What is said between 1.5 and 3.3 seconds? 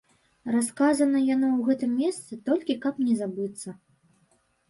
гэтым месцы, толькі каб не